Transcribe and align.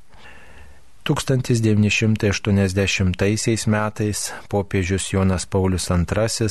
1980 1.05 3.67
metais 3.67 4.33
popiežius 4.49 5.13
Jonas 5.13 5.47
Paulius 5.47 5.91
II 5.91 6.49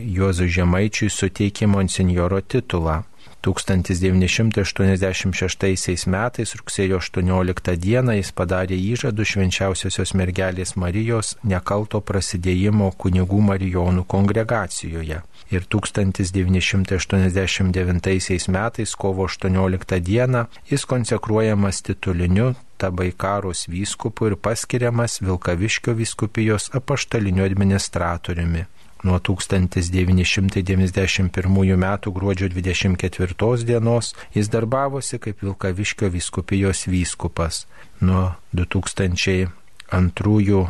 Juozui 0.00 0.48
Žemaičiui 0.48 1.10
suteikė 1.12 1.68
monsinjoro 1.68 2.40
titulą. 2.40 3.02
1986 3.46 6.06
metais 6.06 6.54
rugsėjo 6.58 6.96
18 7.00 7.76
dieną 7.84 8.12
jis 8.18 8.30
padarė 8.36 8.76
įžadų 8.76 9.22
švenčiausiosios 9.32 10.10
mergelės 10.20 10.70
Marijos 10.76 11.28
nekalto 11.42 12.00
prasidėjimo 12.00 12.92
kunigų 13.00 13.40
Marijonų 13.50 14.02
kongregacijoje. 14.04 15.18
Ir 15.50 15.62
1989 15.76 18.48
metais 18.56 18.94
kovo 18.94 19.24
18 19.28 20.00
dieną 20.00 20.44
jis 20.70 20.84
konsekruojamas 20.84 21.82
tituliniu 21.82 22.54
Tabaikaros 22.80 23.68
vyskupu 23.68 24.30
ir 24.30 24.36
paskiriamas 24.40 25.18
Vilkaviškio 25.20 25.92
vyskupijos 25.98 26.70
apaštaliniu 26.78 27.44
administratoriumi. 27.44 28.62
Nuo 29.02 29.18
1991 29.18 31.72
m. 31.72 31.98
gruodžio 32.12 32.48
24 32.48 33.64
dienos 33.64 34.14
jis 34.34 34.48
darbavosi 34.48 35.18
kaip 35.18 35.42
Vilkaviškio 35.42 36.08
viskupijos 36.08 36.86
vyskupas. 36.86 37.66
Nuo 38.00 38.32
2002 38.52 40.68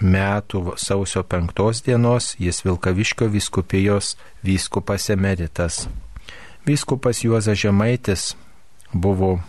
metų 0.00 0.72
sausio 0.76 1.22
5 1.22 1.84
dienos 1.86 2.36
jis 2.38 2.64
Vilkaviškio 2.64 3.28
viskupijos 3.28 4.16
vyskupas 4.42 5.10
emeritas. 5.10 5.88
Vyskupas 6.66 7.24
Juozas 7.24 7.58
Žemaitis 7.58 8.36
buvo 8.92 9.40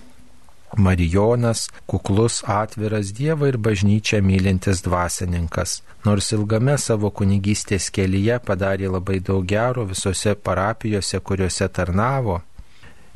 Marijonas, 0.78 1.70
kuklus, 1.86 2.44
atviras 2.46 3.14
Dievą 3.14 3.50
ir 3.50 3.58
bažnyčią 3.58 4.22
mylintis 4.22 4.84
dvasininkas. 4.86 5.82
Nors 6.06 6.32
ilgame 6.36 6.78
savo 6.78 7.10
kunigystės 7.12 7.90
kelyje 7.92 8.40
padarė 8.46 8.92
labai 8.94 9.20
daug 9.20 9.46
gero 9.46 9.86
visose 9.90 10.36
parapijose, 10.36 11.20
kuriuose 11.20 11.68
tarnavo, 11.68 12.42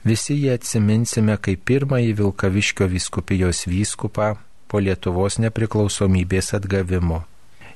visi 0.03 0.40
jį 0.41 0.56
atsiminsime 0.58 1.38
kaip 1.38 1.64
pirmąjį 1.69 2.16
Vilkaviškio 2.22 2.90
viskupijos 2.96 3.68
vyskupą 3.68 4.34
po 4.68 4.81
Lietuvos 4.81 5.40
nepriklausomybės 5.40 6.53
atgavimo. 6.58 7.24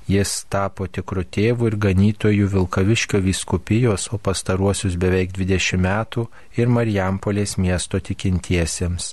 Jis 0.08 0.46
tapo 0.48 0.86
tikru 0.88 1.26
tėvu 1.28 1.68
ir 1.68 1.76
ganytoju 1.84 2.48
Vilkaviškio 2.54 3.20
viskupijos, 3.26 4.06
o 4.16 4.18
pastaruosius 4.18 4.96
beveik 4.96 5.34
20 5.36 5.82
metų 5.84 6.30
ir 6.56 6.72
Marijampolės 6.72 7.58
miesto 7.60 8.00
tikintiesiems. 8.00 9.12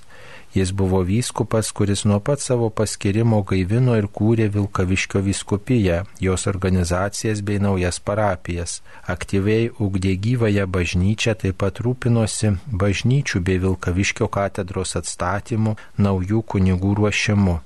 Jis 0.55 0.71
buvo 0.71 1.01
vyskupas, 1.03 1.73
kuris 1.75 2.05
nuo 2.07 2.21
pat 2.23 2.39
savo 2.39 2.69
paskirimo 2.71 3.41
gaivino 3.43 3.97
ir 3.99 4.07
kūrė 4.07 4.47
Vilkaviškio 4.53 5.19
vyskupiją, 5.27 5.97
jos 6.23 6.47
organizacijas 6.47 7.43
bei 7.43 7.59
naujas 7.59 7.99
parapijas. 7.99 8.79
Aktyviai 9.03 9.67
ugdė 9.75 10.15
gyvąją 10.15 10.63
bažnyčią, 10.79 11.35
taip 11.43 11.59
pat 11.59 11.83
rūpinosi 11.83 12.55
bažnyčių 12.71 13.43
bei 13.43 13.59
Vilkaviškio 13.67 14.31
katedros 14.31 14.95
atstatymu, 14.95 15.75
naujų 15.99 16.45
kunigų 16.55 16.95
ruošimu. 17.03 17.59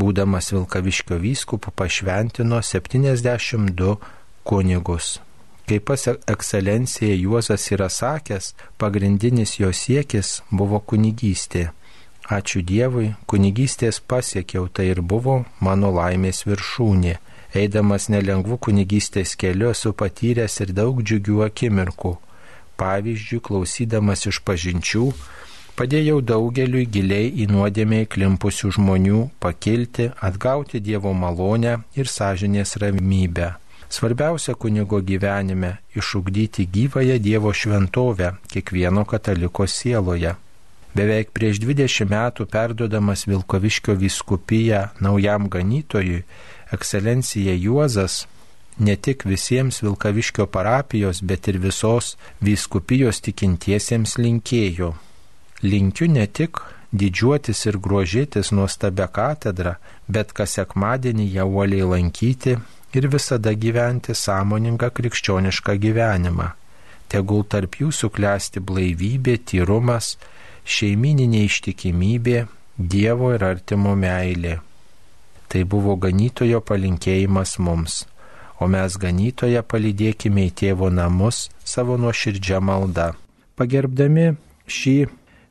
Būdamas 0.00 0.50
Vilkaviškio 0.52 1.20
vyskupu 1.22 1.70
pašventino 1.70 2.58
72 2.62 3.96
kunigus. 4.42 5.20
Kaip 5.68 5.84
pas 5.88 6.08
ekscelencija 6.08 7.14
Juozas 7.14 7.70
yra 7.72 7.88
sakęs, 7.88 8.52
pagrindinis 8.76 9.54
jo 9.60 9.70
siekis 9.72 10.40
buvo 10.50 10.80
kunigystė. 10.80 11.70
Ačiū 12.24 12.60
Dievui, 12.64 13.14
kunigystės 13.28 14.00
pasiekiau, 14.00 14.66
tai 14.68 14.90
ir 14.92 15.00
buvo 15.00 15.44
mano 15.60 15.92
laimės 15.92 16.44
viršūnė. 16.48 17.14
Eidamas 17.54 18.08
nelengvų 18.10 18.58
kunigystės 18.66 19.36
keliu 19.40 19.70
esu 19.70 19.92
patyręs 19.92 20.58
ir 20.64 20.72
daug 20.76 21.00
džiugių 21.04 21.44
akimirkų. 21.46 22.16
Pavyzdžiui, 22.80 23.42
klausydamas 23.44 24.26
iš 24.26 24.40
pažinčių, 24.44 25.04
padėjau 25.78 26.20
daugeliui 26.20 26.86
giliai 26.86 27.32
į 27.42 27.48
nuodėmę 27.50 28.04
įklimpusių 28.04 28.70
žmonių 28.78 29.20
pakilti, 29.40 30.10
atgauti 30.20 30.80
Dievo 30.80 31.12
malonę 31.12 31.80
ir 31.98 32.10
sąžinės 32.10 32.76
ramybę. 32.82 33.54
Svarbiausia 33.88 34.54
kunigo 34.54 35.00
gyvenime- 35.00 35.76
išugdyti 36.00 36.66
gyvąją 36.66 37.18
Dievo 37.18 37.52
šventovę 37.52 38.36
kiekvieno 38.48 39.04
kataliko 39.04 39.66
sieloje 39.66 40.34
Beveik 40.94 41.32
prieš 41.34 41.58
20 41.58 42.06
metų 42.06 42.44
perdodamas 42.46 43.24
Vilkoviškio 43.26 43.96
vyskupiją 43.98 44.84
naujam 45.02 45.48
ganytojui, 45.50 46.20
ekscelencija 46.70 47.56
Juozas 47.58 48.28
ne 48.78 48.94
tik 48.94 49.24
visiems 49.26 49.80
Vilkaviškio 49.82 50.46
parapijos, 50.46 51.18
bet 51.18 51.50
ir 51.50 51.58
visos 51.58 52.14
vyskupijos 52.46 53.18
tikintiesiems 53.26 54.14
linkėjo. 54.22 54.92
Linkiu 55.62 56.08
ne 56.10 56.26
tik 56.26 56.60
didžiuotis 56.92 57.64
ir 57.66 57.78
grožėtis 57.84 58.52
nuostabę 58.54 59.06
katedrą, 59.12 59.76
bet 60.08 60.32
kas 60.32 60.56
sekmadienį 60.58 61.26
ją 61.36 61.46
uoliai 61.50 61.86
lankyti 61.94 62.56
ir 62.94 63.08
visada 63.10 63.54
gyventi 63.54 64.14
sąmoningą 64.14 64.90
krikščionišką 64.98 65.78
gyvenimą. 65.86 66.50
Tegul 67.08 67.44
tarp 67.46 67.78
jūsų 67.80 68.10
klesti 68.14 68.60
blaivybė, 68.60 69.38
tyrumas, 69.46 70.14
šeimininė 70.64 71.44
ištikimybė, 71.48 72.44
Dievo 72.74 73.28
ir 73.30 73.44
artimo 73.46 73.92
meilė. 73.94 74.56
Tai 75.46 75.60
buvo 75.70 75.94
ganytojo 75.94 76.58
palinkėjimas 76.58 77.52
mums, 77.62 78.00
o 78.58 78.66
mes 78.66 78.96
ganytoje 78.98 79.62
palydėkime 79.62 80.48
į 80.48 80.54
tėvo 80.58 80.88
namus 80.90 81.44
savo 81.62 81.94
nuoširdžią 82.02 82.58
maldą. 82.58 83.12
Pagerbdami 83.54 84.32
šį 84.66 84.96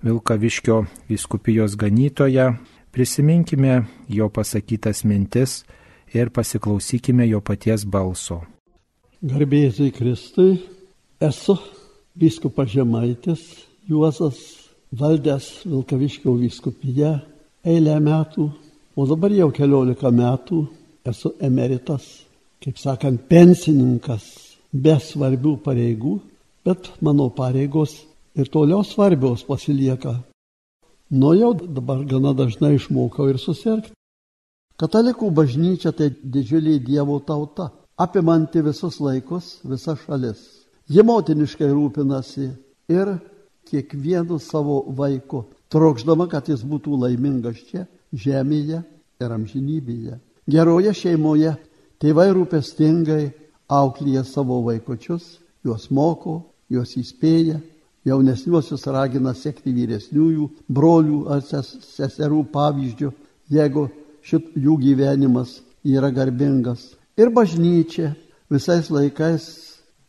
Vilkaviškio 0.03 0.85
viskupijos 1.09 1.77
ganytoją, 1.79 2.53
prisiminkime 2.91 3.85
jo 4.09 4.29
pasakytas 4.29 5.03
mintis 5.03 5.63
ir 6.13 6.29
pasiklausykime 6.29 7.27
jo 7.29 7.39
paties 7.41 7.85
balso. 7.85 8.41
Garbėsiai 9.23 9.93
Kristai, 9.95 10.57
Esu 11.23 11.55
vyskupas 12.19 12.67
Žemaitis, 12.73 13.45
Juozas 13.87 14.39
valdęs 14.91 15.63
Vilkaviškio 15.63 16.35
vyskupyje 16.35 17.13
eilę 17.63 17.95
metų, 18.03 18.49
o 18.99 19.07
dabar 19.07 19.31
jau 19.31 19.49
keliolika 19.55 20.11
metų 20.11 20.65
esu 21.07 21.31
emeritas, 21.39 22.03
kaip 22.59 22.75
sakant, 22.79 23.23
pensininkas 23.31 24.27
be 24.73 24.97
svarbių 24.99 25.57
pareigų, 25.63 26.17
bet 26.67 26.91
mano 26.99 27.29
pareigos 27.31 28.01
ir 28.35 28.45
toliau 28.45 28.83
svarbios 28.83 29.45
pasilieka. 29.45 30.23
Nu 31.11 31.33
jau 31.35 31.53
dabar 31.53 32.03
gana 32.03 32.33
dažnai 32.33 32.75
išmokau 32.75 33.29
ir 33.29 33.37
susirgti. 33.37 33.93
Katalikų 34.81 35.29
bažnyčia 35.29 35.91
tai 35.93 36.09
didžiulė 36.09 36.79
Dievo 36.81 37.19
tauta, 37.21 37.69
apimanti 37.97 38.63
visus 38.65 38.97
laikus, 38.99 39.59
visas 39.63 40.01
šalis. 40.05 40.39
Ji 40.89 41.03
motiniškai 41.05 41.69
rūpinasi 41.69 42.47
ir 42.89 43.11
kiekvienu 43.69 44.39
savo 44.41 44.81
vaiku, 44.97 45.45
trokšdama, 45.69 46.27
kad 46.27 46.49
jis 46.49 46.65
būtų 46.65 46.97
laimingas 47.05 47.61
čia, 47.69 47.85
žemėje 48.11 48.81
ir 49.21 49.35
amžinybėje. 49.37 50.17
Geroje 50.49 50.93
šeimoje 50.97 51.53
tėvai 52.01 52.31
rūpestingai 52.33 53.29
auklėja 53.69 54.25
savo 54.27 54.59
vaikučius, 54.65 55.37
juos 55.63 55.87
moko, 55.93 56.41
juos 56.73 56.97
įspėja, 56.99 57.61
jaunesniuosius 58.07 58.85
ragina 58.91 59.33
sekti 59.37 59.73
vyresniųjų 59.75 60.49
brolių 60.67 61.19
ar 61.31 61.43
seserų 61.45 62.43
pavyzdžių, 62.53 63.11
jeigu 63.53 63.87
šit 64.23 64.53
jų 64.55 64.77
gyvenimas 64.81 65.61
yra 65.83 66.11
garbingas. 66.11 66.93
Ir 67.19 67.29
bažnyčia 67.29 68.13
visais 68.51 68.89
laikais 68.91 69.45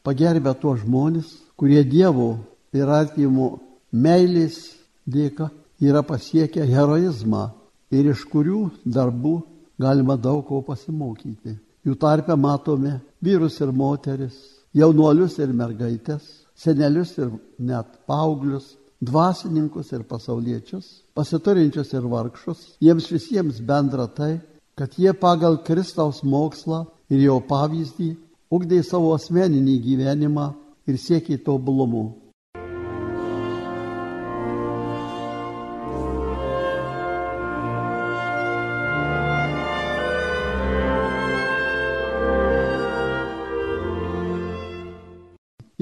pagerbė 0.07 0.55
tuos 0.61 0.83
žmonės, 0.85 1.29
kurie 1.57 1.83
Dievo 1.85 2.39
ir 2.75 2.89
artimo 2.91 3.59
meilės 3.93 4.75
dėka 5.07 5.51
yra 5.81 6.03
pasiekę 6.07 6.65
heroizmą 6.67 7.51
ir 7.95 8.11
iš 8.13 8.25
kurių 8.31 8.69
darbų 8.85 9.37
galima 9.81 10.17
daug 10.17 10.45
ko 10.49 10.63
pasimokyti. 10.67 11.59
Jų 11.85 11.99
tarpe 12.01 12.37
matome 12.37 12.99
vyrus 13.21 13.59
ir 13.61 13.73
moteris, 13.73 14.35
jaunuolius 14.73 15.37
ir 15.39 15.53
mergaitės, 15.53 16.44
senelius 16.55 17.17
ir 17.19 17.31
net 17.59 17.87
paauglius, 18.09 18.75
dvasininkus 19.05 19.93
ir 19.93 20.03
pasauliečius, 20.09 21.03
pasiturinčius 21.15 21.93
ir 21.95 22.09
vargšus. 22.09 22.61
Jiems 22.81 23.11
visiems 23.13 23.61
bendra 23.61 24.07
tai, 24.07 24.41
kad 24.79 24.95
jie 24.99 25.13
pagal 25.13 25.61
Kristaus 25.67 26.23
mokslą 26.23 26.85
ir 27.11 27.27
jo 27.27 27.39
pavyzdį 27.49 28.15
ugdė 28.55 28.83
savo 28.87 29.13
asmeninį 29.15 29.79
gyvenimą 29.87 30.51
ir 30.87 30.99
siekė 31.01 31.39
tobulumų. 31.45 32.24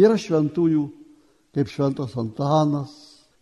Yra 0.02 0.16
šventųjų 0.19 0.82
kaip 1.54 1.69
šventas 1.69 2.16
Antanas, 2.19 2.93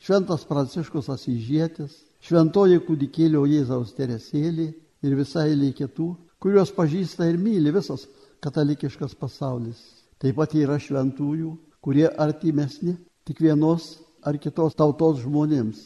šventas 0.03 0.43
Pranciškus 0.49 1.09
Asyžėtis, 1.15 1.95
šventoji 2.27 2.83
kūdikėlio 2.85 3.47
Jėzaus 3.49 3.95
Teresėlė 3.97 4.67
ir 5.07 5.17
visai 5.17 5.47
eilė 5.53 5.71
kitų, 5.79 6.09
kuriuos 6.43 6.73
pažįsta 6.77 7.29
ir 7.31 7.39
myli 7.41 7.73
visas 7.73 8.05
katalikiškas 8.45 9.15
pasaulis. 9.17 9.79
Taip 10.21 10.37
pat 10.37 10.53
yra 10.59 10.77
šventųjų, 10.83 11.55
kurie 11.81 12.09
artimesni 12.11 12.97
tik 13.25 13.41
vienos 13.41 13.95
ar 14.27 14.37
kitos 14.37 14.77
tautos 14.77 15.23
žmonėms. 15.23 15.79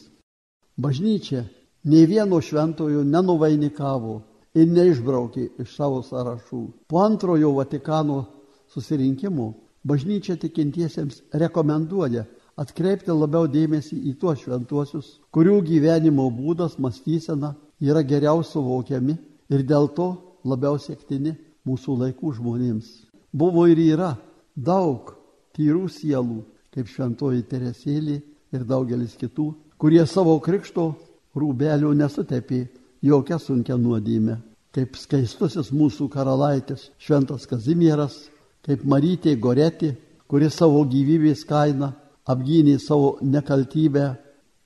Bažnyčia 0.75 1.45
nei 1.87 2.07
vieno 2.09 2.41
šventojo 2.43 3.05
nenuvainikavo 3.07 4.15
ir 4.59 4.71
neišbraukė 4.71 5.45
iš 5.63 5.75
savo 5.77 6.01
sąrašų. 6.03 6.63
Po 6.89 7.05
antrojo 7.05 7.53
Vatikano 7.55 8.25
susirinkimo 8.73 9.53
bažnyčia 9.85 10.35
tikintiesiems 10.41 11.21
rekomenduoja 11.33 12.25
atkreipti 12.57 13.13
labiau 13.13 13.47
dėmesį 13.51 13.97
į 14.09 14.15
tuos 14.19 14.41
šventuosius, 14.43 15.19
kurių 15.35 15.59
gyvenimo 15.67 16.27
būdas, 16.33 16.79
mąstysena 16.79 17.53
yra 17.83 18.03
geriau 18.03 18.43
suvokiami 18.43 19.17
ir 19.51 19.65
dėl 19.67 19.89
to 19.97 20.09
labiau 20.47 20.79
sėktini 20.79 21.35
mūsų 21.67 21.97
laikų 22.01 22.33
žmonėms. 22.39 22.87
Buvo 23.35 23.65
ir 23.67 23.81
yra 23.81 24.15
daug 24.55 25.11
tyrų 25.55 25.89
sielų, 25.91 26.39
kaip 26.71 26.87
šventoji 26.91 27.43
Teresėlė 27.49 28.21
ir 28.55 28.65
daugelis 28.67 29.15
kitų, 29.19 29.51
kurie 29.77 30.03
savo 30.07 30.37
krikšto 30.39 30.93
rūbelių 31.35 31.91
nesutepė 31.99 32.65
jokią 33.03 33.39
sunkę 33.39 33.75
nuodėmę. 33.79 34.39
Kaip 34.75 34.97
skaistusis 34.99 35.71
mūsų 35.71 36.09
karalaitis 36.11 36.89
šventas 36.99 37.45
Kazimieras, 37.47 38.25
kaip 38.65 38.83
Marytė 38.83 39.35
Goretė, 39.39 39.93
kuri 40.27 40.49
savo 40.49 40.81
gyvybės 40.89 41.45
kainą 41.45 41.91
apgynė 42.25 42.79
savo 42.81 43.17
nekaltybę. 43.21 44.15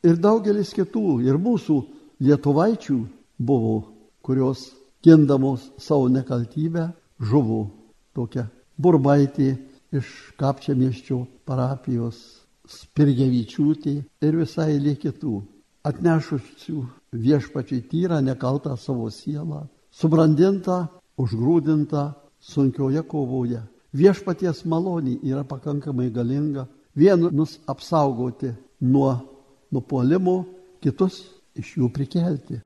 Ir 0.07 0.19
daugelis 0.23 0.71
kitų, 0.71 1.19
ir 1.27 1.35
mūsų 1.35 1.79
lietuvaičių 2.23 2.99
buvo, 3.39 3.75
kurios 4.23 4.69
gindamos 5.03 5.67
savo 5.79 6.07
nekaltybę, 6.11 6.89
žuvo 7.19 7.65
tokia 8.15 8.47
burbaitė 8.79 9.57
iš 9.91 10.07
Kapčiamieščio 10.39 11.23
parapijos, 11.47 12.19
Spirgevičiūtė 12.69 13.95
ir 14.21 14.35
visai 14.37 14.75
lė 14.77 14.93
kitų, 15.01 15.39
atnešusių 15.89 16.83
viešpačiai 17.17 17.81
tyrą 17.89 18.19
nekaltą 18.21 18.75
savo 18.77 19.09
sielą, 19.09 19.63
subrandintą, 19.89 20.83
užgrūdintą 21.17 22.03
sunkioje 22.39 23.01
kovoje. 23.09 23.63
Viešpaties 23.89 24.63
malonė 24.69 25.17
yra 25.25 25.43
pakankamai 25.43 26.09
galinga 26.13 26.67
vienus 26.95 27.57
apsaugoti 27.65 28.51
nuo 28.81 29.15
nupolimo, 29.73 30.43
kitus 30.81 31.23
iš 31.57 31.73
jų 31.77 31.89
prikelti. 31.93 32.59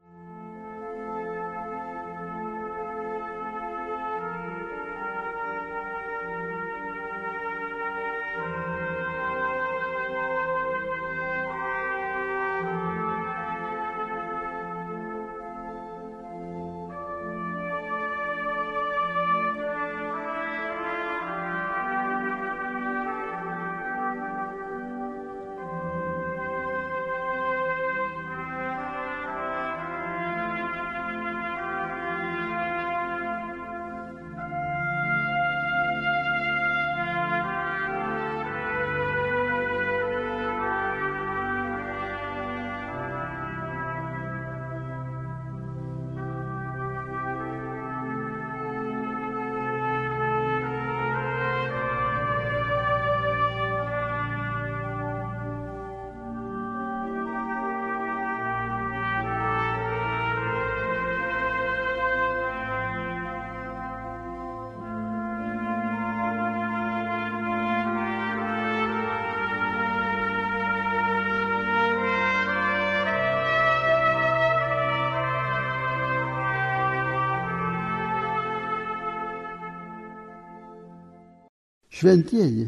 Šventieji 82.03 82.65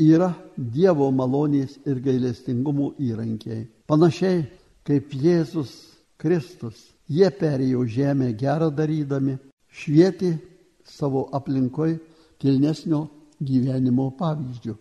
yra 0.00 0.30
Dievo 0.56 1.10
malonės 1.12 1.74
ir 1.84 1.98
gailestingumo 2.00 2.94
įrankiai. 2.96 3.66
Panašiai 3.84 4.46
kaip 4.88 5.12
Jėzus 5.12 5.74
Kristus, 6.16 6.78
jie 7.04 7.28
perėjo 7.28 7.82
žemę 7.84 8.30
gerą 8.32 8.70
darydami, 8.72 9.34
švieti 9.68 10.30
savo 10.88 11.26
aplinkoj 11.36 11.98
kilnesnio 12.40 13.02
gyvenimo 13.44 14.08
pavyzdžių. 14.16 14.74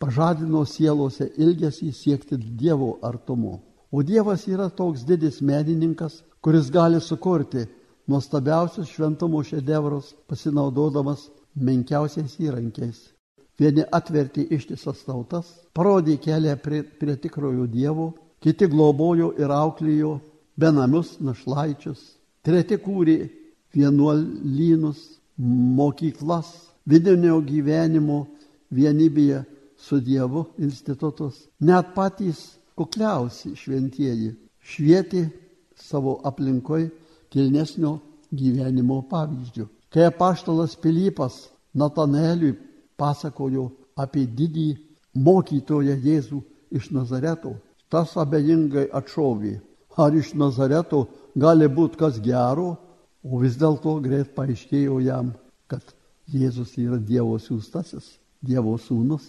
pažadino 0.00 0.64
sielose 0.64 1.28
ilgesį 1.36 1.92
siekti 1.92 2.36
Dievo 2.36 2.98
artumo. 3.02 3.60
O 3.92 4.02
Dievas 4.02 4.48
yra 4.48 4.70
toks 4.70 5.04
didis 5.04 5.42
menininkas, 5.42 6.22
kuris 6.40 6.70
gali 6.70 7.00
sukurti 7.00 7.66
nuostabiausius 8.08 8.88
šventumo 8.88 9.42
šedevrus, 9.44 10.14
pasinaudodamas 10.28 11.28
menkiausiais 11.54 12.40
įrankiais. 12.40 13.13
Vieni 13.58 13.84
atvertė 13.86 14.48
ištisas 14.56 15.04
tautas, 15.06 15.46
parodė 15.76 16.16
kelią 16.18 16.56
prie, 16.58 16.82
prie 16.82 17.14
tikrojo 17.16 17.68
Dievo, 17.70 18.08
kiti 18.42 18.66
globojo 18.66 19.30
ir 19.38 19.52
auklėjo 19.54 20.16
benamius 20.58 21.14
našlaičius, 21.22 22.00
treti 22.42 22.78
kūrė 22.82 23.18
vienuolynus, 23.74 24.98
mokyklas, 25.38 26.50
vidinio 26.86 27.38
gyvenimo 27.46 28.24
vienybėje 28.74 29.44
su 29.78 30.00
Dievu 30.02 30.48
institutus. 30.58 31.46
Net 31.60 31.94
patys 31.94 32.56
kukliausi 32.74 33.54
šventieji 33.58 34.34
švietė 34.64 35.28
savo 35.78 36.18
aplinkoje 36.26 36.90
kilnesnio 37.30 37.98
gyvenimo 38.34 39.02
pavyzdžių. 39.10 39.66
Kai 39.94 40.08
apaštalas 40.10 40.74
Pilypas 40.82 41.44
Nataneliui 41.74 42.56
pasakojo 43.04 43.68
apie 44.00 44.24
didį 44.38 44.68
mokytoją 45.26 45.96
Jėzų 46.06 46.40
iš 46.78 46.90
Nazareto, 46.96 47.54
tas 47.92 48.16
abejingai 48.18 48.88
atšovė, 49.00 49.54
ar 50.04 50.16
iš 50.16 50.32
Nazareto 50.40 51.04
gali 51.44 51.68
būti 51.68 52.00
kas 52.00 52.18
gero, 52.24 52.74
o 53.24 53.40
vis 53.42 53.58
dėlto 53.60 53.98
greit 54.04 54.34
paaiškėjo 54.36 54.98
jam, 55.04 55.32
kad 55.70 55.94
Jėzus 56.32 56.74
yra 56.80 56.98
Dievo 56.98 57.36
siūstasis, 57.40 58.16
Dievo 58.44 58.74
sūnus. 58.80 59.28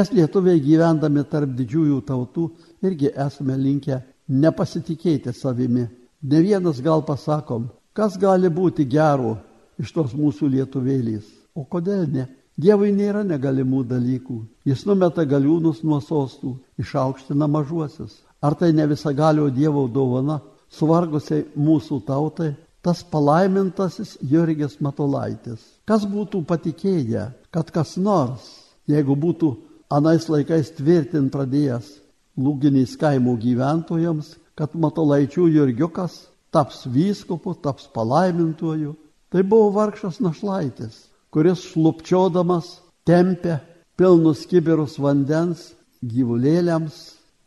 Mes 0.00 0.08
lietuviai 0.16 0.62
gyvendami 0.64 1.20
tarp 1.28 1.50
didžiųjų 1.58 1.98
tautų 2.08 2.46
irgi 2.88 3.10
esame 3.20 3.52
linkę 3.60 3.98
nepasitikėti 4.32 5.34
savimi. 5.36 5.82
Ne 6.24 6.40
vienas 6.40 6.80
gal 6.80 7.02
pasakom, 7.04 7.66
kas 7.92 8.16
gali 8.22 8.48
būti 8.48 8.86
gero 8.88 9.34
iš 9.76 9.92
tos 9.92 10.16
mūsų 10.16 10.48
lietuvėlės. 10.54 11.28
O 11.52 11.66
kodėl 11.68 12.08
ne? 12.14 12.24
Dievui 12.56 12.94
nėra 12.96 13.26
negalimų 13.28 13.84
dalykų. 13.92 14.38
Jis 14.64 14.86
numeta 14.88 15.28
galiūnus 15.28 15.84
nuo 15.84 16.00
sostų, 16.00 16.56
išaukština 16.80 17.52
mažuosius. 17.58 18.22
Ar 18.40 18.56
tai 18.56 18.72
ne 18.72 18.88
visagalio 18.88 19.50
Dievo 19.52 19.84
dovana, 19.84 20.40
suvargusiai 20.72 21.44
mūsų 21.60 22.04
tautai, 22.08 22.54
tas 22.80 23.04
palaimintasis 23.04 24.16
Jurgis 24.24 24.80
Matolaitis. 24.80 25.60
Kas 25.84 26.08
būtų 26.08 26.46
patikėję, 26.48 27.32
kad 27.52 27.68
kas 27.68 27.98
nors, 28.00 28.54
jeigu 28.88 29.12
būtų 29.12 29.58
anais 29.90 30.26
laikais 30.30 30.70
tvirtint 30.78 31.32
pradėjęs 31.34 31.90
lūginės 32.40 32.94
kaimo 33.00 33.34
gyventojams, 33.40 34.36
kad 34.54 34.76
Matolaičių 34.78 35.48
Jurgiukas 35.50 36.26
taps 36.54 36.84
vyskupu, 36.86 37.54
taps 37.54 37.88
palaimintuoju. 37.94 38.94
Tai 39.30 39.42
buvo 39.46 39.70
vargšas 39.76 40.18
našlaitis, 40.22 41.06
kuris 41.30 41.62
šlupčiodamas 41.70 42.80
tempė 43.06 43.60
pilnus 43.98 44.42
kibirus 44.50 44.96
vandens 44.98 45.70
gyvulėliams, 46.02 46.96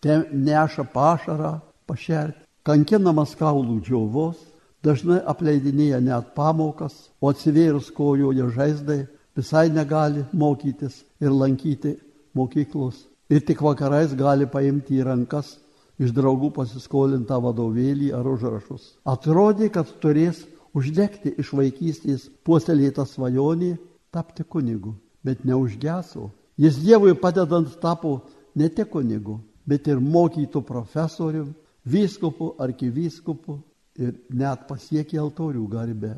neša 0.03 0.85
pašarą 0.93 1.57
pašerti, 1.87 2.43
kankinamas 2.67 3.35
kaulų 3.39 3.81
džiovos, 3.83 4.37
dažnai 4.83 5.19
apleidinėja 5.27 5.99
net 6.03 6.31
pamokas, 6.35 6.95
o 7.19 7.31
atsivėrus 7.31 7.89
kojoje 7.95 8.47
žaizdai 8.55 9.01
visai 9.35 9.69
negali 9.71 10.23
mokytis 10.31 11.01
ir 11.23 11.31
lankyti 11.31 11.97
mokyklos 12.37 13.05
ir 13.29 13.45
tik 13.45 13.61
vakarais 13.61 14.13
gali 14.17 14.47
paimti 14.49 14.99
į 14.99 15.07
rankas 15.07 15.55
iš 16.01 16.13
draugų 16.15 16.51
pasiskolintą 16.57 17.37
vadovėlį 17.41 18.11
ar 18.17 18.27
užrašus. 18.27 18.97
Atrodė, 19.05 19.69
kad 19.73 19.89
turės 20.01 20.43
uždegti 20.73 21.35
iš 21.41 21.53
vaikystės 21.53 22.27
puoselėtą 22.45 23.05
svajonį 23.07 23.75
tapti 24.13 24.43
kunigu, 24.43 24.95
bet 25.23 25.45
neužgeso. 25.45 26.31
Jis 26.57 26.77
Dievui 26.81 27.15
padedant 27.17 27.69
tapo 27.81 28.21
ne 28.55 28.69
tik 28.69 28.91
kunigu, 28.93 29.39
bet 29.65 29.87
ir 29.87 30.01
mokytų 30.01 30.61
profesorių, 30.65 31.47
vyskupu, 31.85 32.53
arkivyskupu 32.61 33.57
ir 33.99 34.13
net 34.29 34.67
pasiekė 34.69 35.19
altorių 35.21 35.65
garbę. 35.69 36.13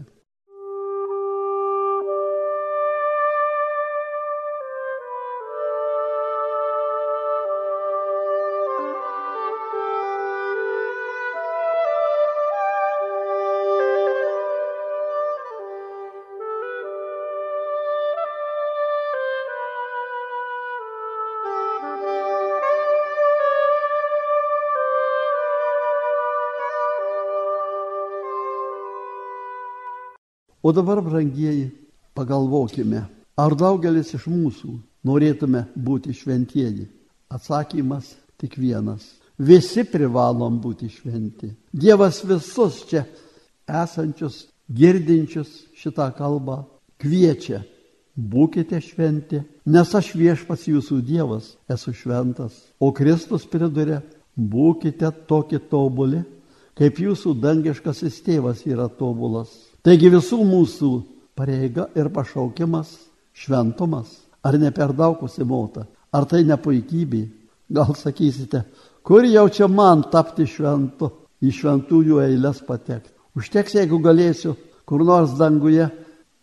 O 30.66 30.72
dabar, 30.74 31.02
brangieji, 31.06 31.72
pagalvokime, 32.18 33.04
ar 33.38 33.54
daugelis 33.54 34.16
iš 34.18 34.24
mūsų 34.26 34.72
norėtume 35.06 35.60
būti 35.78 36.10
šventieji? 36.18 36.88
Atsakymas 37.30 38.08
tik 38.42 38.56
vienas. 38.58 39.04
Visi 39.38 39.84
privalom 39.86 40.58
būti 40.64 40.90
šventi. 40.90 41.52
Dievas 41.70 42.24
visus 42.26 42.80
čia 42.90 43.04
esančius, 43.70 44.48
girdinčius 44.66 45.52
šitą 45.78 46.10
kalbą 46.18 46.64
kviečia. 46.98 47.62
Būkite 48.18 48.82
šventi, 48.82 49.44
nes 49.70 49.94
aš 49.94 50.16
viešpas 50.18 50.66
jūsų 50.66 50.98
Dievas 51.06 51.52
esu 51.70 51.94
šventas. 51.94 52.58
O 52.82 52.90
Kristus 52.90 53.46
priduria, 53.46 54.02
būkite 54.34 55.14
tokie 55.30 55.62
tobuli, 55.62 56.26
kaip 56.74 57.06
jūsų 57.06 57.38
dangiškasis 57.46 58.22
tėvas 58.26 58.66
yra 58.66 58.90
tobulas. 58.90 59.54
Taigi 59.86 60.10
visų 60.10 60.40
mūsų 60.50 60.92
pareiga 61.38 61.90
ir 61.94 62.10
pašaukimas 62.10 62.96
šventumas. 63.38 64.10
Ar 64.46 64.58
ne 64.58 64.72
per 64.74 64.94
daug 64.98 65.22
užsimota? 65.26 65.86
Ar 66.14 66.26
tai 66.26 66.44
ne 66.46 66.58
puikybė? 66.58 67.22
Gal 67.70 67.94
sakysite, 67.98 68.64
kur 69.06 69.26
jau 69.26 69.46
čia 69.50 69.68
man 69.70 70.04
tapti 70.14 70.46
šventu, 70.50 71.10
į 71.42 71.52
šventųjų 71.54 72.22
eilės 72.24 72.62
patekti? 72.66 73.14
Užteks, 73.38 73.76
jeigu 73.78 74.00
galėsiu 74.02 74.54
kur 74.86 75.04
nors 75.04 75.34
danguje 75.38 75.90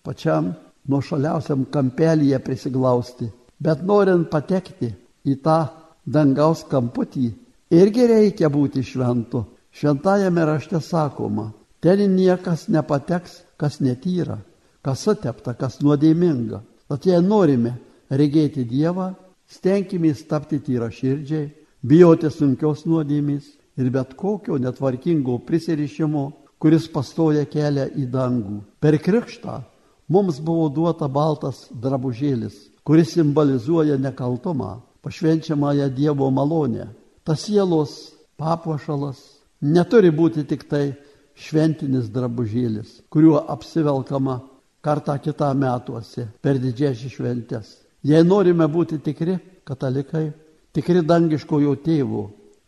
pačiam 0.03 0.53
nuo 0.89 1.01
šaliausiam 1.01 1.65
kampelyje 1.71 2.39
prisiglausti. 2.39 3.31
Bet 3.59 3.83
norint 3.87 4.29
patekti 4.31 4.91
į 5.27 5.37
tą 5.45 5.59
dangaus 6.05 6.65
kamputį, 6.71 7.29
irgi 7.71 8.07
reikia 8.11 8.51
būti 8.51 8.83
šventu. 8.83 9.45
Šventajame 9.73 10.45
rašte 10.45 10.81
sakoma, 10.83 11.53
Ten 11.83 11.99
niekas 12.15 12.69
nepateks, 12.71 13.43
kas 13.59 13.81
netyra, 13.83 14.39
kas 14.87 15.03
sutepta, 15.03 15.57
kas 15.59 15.81
nuodėminga. 15.83 16.61
Tad 16.87 17.09
jei 17.09 17.19
norime 17.19 17.75
regėti 18.07 18.63
Dievą, 18.69 19.13
stenkimės 19.51 20.23
tapti 20.31 20.61
tyra 20.63 20.93
širdžiai, 20.95 21.51
bijoti 21.83 22.31
sunkios 22.31 22.85
nuodėmės 22.87 23.51
ir 23.83 23.91
bet 23.91 24.15
kokio 24.15 24.61
netvarkingo 24.63 25.41
prisirišimo, 25.43 26.25
kuris 26.63 26.87
pastoja 26.87 27.43
kelią 27.51 27.89
į 27.99 28.07
dangų. 28.13 28.61
Per 28.79 28.99
krikštą 29.03 29.59
mums 30.07 30.39
buvo 30.39 30.69
duota 30.71 31.09
baltas 31.11 31.65
drabužėlis, 31.75 32.55
kuris 32.87 33.17
simbolizuoja 33.17 33.99
nekaltumą, 33.99 34.77
pašvenčiamąją 35.03 35.91
Dievo 35.91 36.31
malonę. 36.31 36.93
Tas 37.27 37.43
sielos 37.49 38.13
papuošalas 38.39 39.19
neturi 39.63 40.15
būti 40.15 40.47
tik 40.47 40.69
tai 40.71 40.93
šventinis 41.35 42.11
drabužėlis, 42.13 43.03
kuriuo 43.13 43.41
apsivelkama 43.53 44.41
kartą 44.83 45.17
kitą 45.23 45.53
metuose 45.55 46.27
per 46.43 46.59
didžiąsias 46.59 47.17
šventes. 47.17 47.67
Jei 48.03 48.25
norime 48.27 48.67
būti 48.67 48.99
tikri 48.99 49.39
katalikai, 49.65 50.33
tikri 50.75 51.03
dangiškojo 51.07 51.77
tėvų 51.85 52.23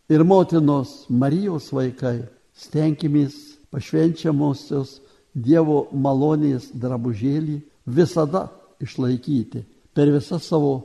ir 0.09 0.23
motinos 0.23 1.05
Marijos 1.09 1.71
vaikai, 1.75 2.21
stenkimės 2.55 3.35
pašvenčiamosios 3.73 5.01
Dievo 5.35 5.89
malonės 5.91 6.69
drabužėlį 6.79 7.57
visada 7.91 8.45
išlaikyti 8.79 9.65
per 9.91 10.07
visas 10.13 10.47
savo 10.47 10.77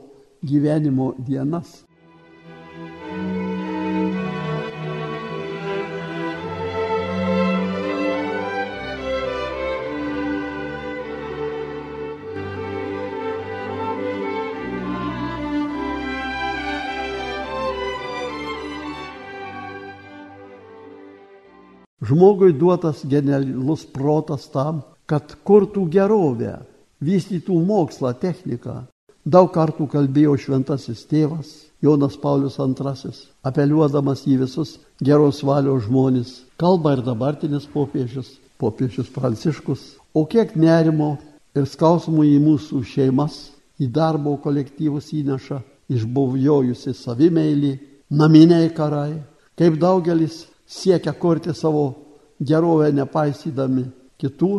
gyvenimo 0.43 1.13
dienas. 1.15 1.85
Žmogui 22.11 22.51
duotas 22.59 23.05
genialus 23.07 23.85
protas 23.87 24.49
tam, 24.51 24.81
kad 25.07 25.31
kurtų 25.47 25.85
gerovę, 25.93 26.57
vystytų 26.99 27.55
mokslą, 27.63 28.11
techniką. 28.19 28.81
Daug 29.23 29.51
kartų 29.53 29.87
kalbėjo 29.87 30.33
šventasis 30.43 31.05
tėvas 31.07 31.53
Jonas 31.81 32.17
Paulius 32.19 32.57
II, 32.59 33.13
apeliuodamas 33.47 34.25
į 34.27 34.41
visus 34.43 34.75
geros 34.99 35.39
valios 35.47 35.85
žmonės. 35.87 36.33
Kalba 36.59 36.97
ir 36.97 37.05
dabartinis 37.05 37.69
popiežius, 37.71 38.33
popiežius 38.59 39.07
Pranciškus. 39.15 39.95
O 40.13 40.25
kiek 40.27 40.55
nerimo 40.59 41.15
ir 41.55 41.69
skausmų 41.69 42.27
į 42.33 42.37
mūsų 42.43 42.83
šeimas, 42.91 43.53
į 43.79 43.87
darbo 43.87 44.35
kolektyvus 44.43 45.13
įneša 45.15 45.61
išbuvjojusi 45.95 46.93
savimeilį, 46.97 47.75
naminiai 48.11 48.67
karai, 48.75 49.21
kaip 49.55 49.79
daugelis 49.79 50.47
siekia 50.71 51.13
kurti 51.13 51.53
savo 51.53 51.85
gerovę 52.39 52.91
nepaisydami 52.95 53.85
kitų, 54.21 54.51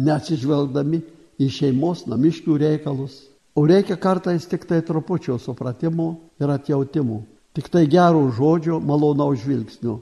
neatsižvelgdami 0.00 1.00
į 1.40 1.48
šeimos 1.52 2.06
namiškių 2.08 2.56
reikalus. 2.64 3.26
O 3.58 3.66
reikia 3.66 3.98
kartais 4.00 4.46
tik 4.48 4.64
tai 4.64 4.80
trupučio 4.86 5.36
supratimo 5.42 6.12
ir 6.40 6.52
atjautimų, 6.54 7.18
tik 7.56 7.68
tai 7.68 7.84
gerų 7.90 8.30
žodžio, 8.38 8.78
malonaus 8.80 9.42
žvilgsnių. 9.42 9.98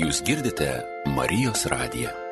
Jūs 0.00 0.24
girdite 0.24 0.72
Marijos 1.14 1.66
radiją. 1.68 2.29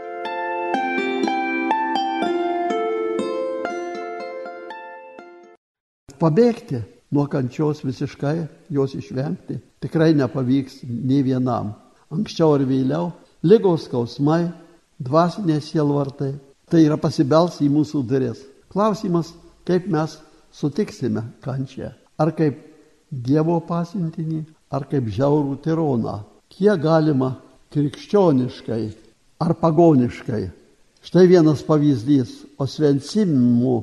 Pabėgti 6.18 6.83
nuo 7.14 7.26
kančios 7.31 7.85
visiškai, 7.87 8.46
jos 8.74 8.94
išvengti 8.98 9.61
tikrai 9.81 10.14
nepavyks 10.14 10.83
nei 10.88 11.22
vienam. 11.22 11.72
Anksčiau 12.11 12.57
ar 12.57 12.64
vėliau 12.66 13.12
lygos 13.46 13.87
skausmai, 13.87 14.48
dvasinės 14.98 15.70
sielvartai, 15.70 16.35
tai 16.70 16.85
yra 16.87 16.98
pasibels 17.00 17.61
į 17.62 17.70
mūsų 17.72 18.02
duris. 18.09 18.40
Klausimas, 18.72 19.33
kaip 19.68 19.87
mes 19.90 20.18
sutiksime 20.52 21.24
kančią. 21.44 21.92
Ar 22.18 22.35
kaip 22.37 22.64
Dievo 23.09 23.54
pasintinį, 23.64 24.42
ar 24.68 24.85
kaip 24.85 25.07
žiaurų 25.09 25.54
tironą. 25.64 26.18
Kiek 26.52 26.76
galima 26.83 27.38
krikščioniškai 27.72 28.83
ar 29.40 29.54
pagoniškai. 29.57 30.42
Štai 31.00 31.24
vienas 31.31 31.62
pavyzdys. 31.64 32.35
Osvensimų 32.61 33.76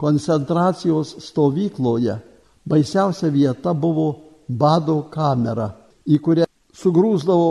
koncentracijos 0.00 1.16
stovykloje 1.20 2.16
baisiausia 2.64 3.28
vieta 3.28 3.74
buvo 3.74 4.08
bado 4.48 5.02
kamera, 5.12 5.68
į 6.08 6.16
kurią 6.24 6.46
sugrūzdavo 6.72 7.48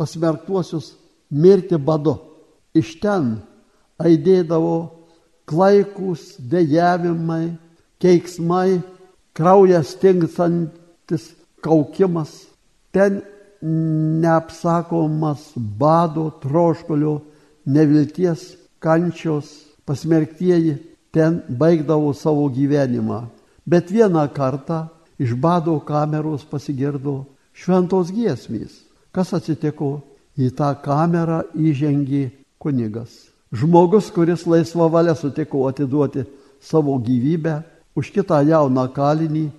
pasmerktuosius 0.00 0.92
mirti 1.30 1.76
badu. 1.76 2.16
Iš 2.72 2.94
ten 3.02 3.34
aidėdavo 4.00 4.76
klaikus 5.44 6.38
dėjavimai, 6.40 7.58
keiksmai, 8.00 8.80
kraujas 9.36 9.92
tinksantis 10.00 11.28
kaukimas, 11.60 12.32
ten 12.92 13.20
neapsakomas 13.62 15.52
bado, 15.56 16.30
troškulio, 16.40 17.18
nevilties, 17.68 18.56
kančios, 18.82 19.52
pasmerktieji 19.86 20.91
ten 21.12 21.42
baigdavo 21.48 22.12
savo 22.14 22.48
gyvenimą. 22.48 23.28
Bet 23.66 23.92
vieną 23.92 24.26
kartą 24.32 24.88
iš 25.20 25.34
bado 25.36 25.78
kameros 25.80 26.42
pasigirdo 26.48 27.24
šventos 27.54 28.10
giesmės. 28.10 28.72
Kas 29.12 29.34
atsitiko? 29.36 30.00
Į 30.32 30.48
tą 30.56 30.70
kamerą 30.80 31.42
įžengė 31.52 32.30
kunigas. 32.56 33.28
Žmogus, 33.52 34.08
kuris 34.08 34.46
laisvą 34.48 34.86
valią 34.88 35.12
sutiko 35.12 35.66
atiduoti 35.68 36.24
savo 36.56 36.96
gyvybę 36.96 37.58
už 37.92 38.08
kitą 38.14 38.40
jauną 38.48 38.86
kalinį, 38.96 39.50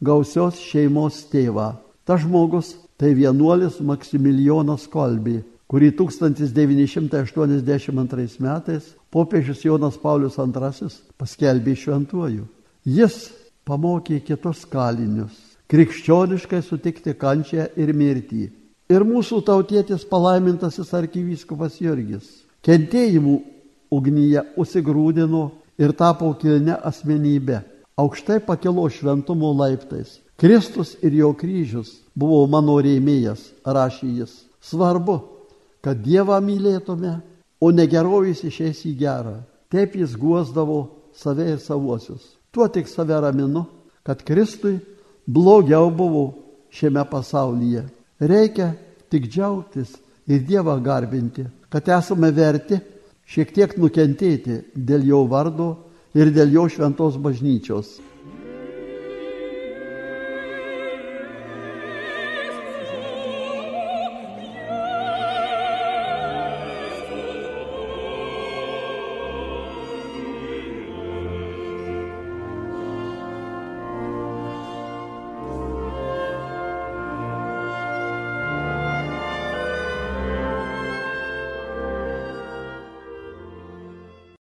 gausios 0.00 0.56
šeimos 0.64 1.26
tėvą. 1.28 1.74
Ta 2.08 2.16
žmogus 2.16 2.72
tai 2.96 3.12
vienuolis 3.12 3.80
Maksimilijonas 3.84 4.88
Kolbė, 4.88 5.42
kurį 5.74 5.90
1982 5.98 8.38
metais 8.38 8.94
popiežius 9.10 9.66
Jonas 9.66 9.98
Paulius 9.98 10.38
II 10.38 10.86
paskelbė 11.18 11.74
šventuoju. 11.74 12.46
Jis 12.86 13.34
pamokė 13.66 14.22
kitus 14.22 14.62
kalinius 14.70 15.34
krikščioniškai 15.66 16.62
sutikti 16.62 17.10
kančią 17.18 17.74
ir 17.74 17.90
mirtį. 17.90 18.54
Ir 18.86 19.02
mūsų 19.02 19.42
tautietis 19.48 20.06
palaimintasis 20.06 20.94
arkivyskupas 20.94 21.82
Jurgis 21.82 22.46
kentėjimų 22.62 23.42
ugnyje 23.90 24.46
užsigrūdino 24.60 25.50
ir 25.82 25.90
tapo 25.98 26.30
kilne 26.38 26.78
asmenybė. 26.86 27.66
Aukštai 27.98 28.38
pakilo 28.46 28.86
šventumo 28.86 29.50
laiptais. 29.58 30.22
Kristus 30.38 30.94
ir 31.02 31.18
jo 31.18 31.34
kryžius 31.34 31.98
buvo 32.14 32.46
mano 32.46 32.78
rėmėjas, 32.78 33.50
rašė 33.66 34.22
jis. 34.22 34.46
Svarbu, 34.62 35.33
kad 35.84 36.00
Dievą 36.00 36.38
mylėtume 36.40 37.18
o 37.60 37.70
negerovės 37.72 38.42
išeis 38.48 38.84
į 38.88 38.94
gerą. 39.02 39.36
Taip 39.72 39.96
jis 39.98 40.14
guosdavo 40.16 40.78
save 41.16 41.50
ir 41.52 41.60
savuosius. 41.60 42.34
Tuo 42.54 42.68
tik 42.72 42.88
save 42.88 43.18
raminu, 43.20 43.64
kad 44.06 44.22
Kristui 44.24 44.78
blogiau 45.26 45.90
buvo 45.90 46.24
šiame 46.74 47.04
pasaulyje. 47.10 47.84
Reikia 48.20 48.72
tik 49.10 49.28
džiaugtis 49.28 49.96
ir 50.30 50.44
Dievą 50.46 50.78
garbinti, 50.82 51.44
kad 51.68 51.88
esame 51.88 52.30
verti 52.32 52.78
šiek 53.28 53.52
tiek 53.54 53.76
nukentėti 53.80 54.60
dėl 54.74 55.04
jo 55.08 55.24
vardo 55.28 55.70
ir 56.14 56.30
dėl 56.32 56.52
jo 56.54 56.68
šventos 56.70 57.18
bažnyčios. 57.20 57.98